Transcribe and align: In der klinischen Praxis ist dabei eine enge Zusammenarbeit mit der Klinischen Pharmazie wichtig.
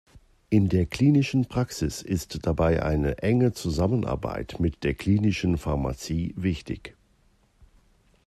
In 0.49 0.67
der 0.67 0.87
klinischen 0.87 1.45
Praxis 1.45 2.01
ist 2.01 2.47
dabei 2.47 2.81
eine 2.81 3.19
enge 3.19 3.53
Zusammenarbeit 3.53 4.59
mit 4.59 4.83
der 4.83 4.95
Klinischen 4.95 5.59
Pharmazie 5.59 6.33
wichtig. 6.37 6.97